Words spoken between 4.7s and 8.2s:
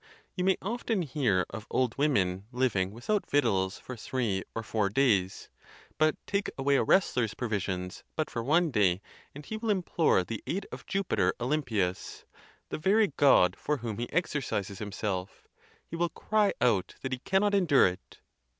days; but take away a wrestler's provisions